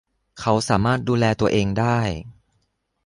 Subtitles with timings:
[0.39, 1.99] เขาสามารถดูแลตัวเองได้